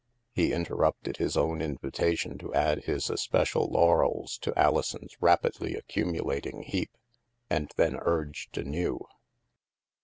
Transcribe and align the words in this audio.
He 0.31 0.51
interrupted 0.51 1.17
his 1.17 1.37
own 1.37 1.61
invitation 1.61 2.39
to 2.39 2.51
add 2.55 2.85
his 2.85 3.11
es 3.11 3.27
pecial 3.27 3.69
laurels 3.69 4.39
to 4.39 4.51
Alison's 4.57 5.15
rapidly 5.21 5.75
accumulating 5.75 6.63
heap, 6.63 6.97
and 7.51 7.71
then 7.75 7.97
urged 7.97 8.57
anew. 8.57 9.05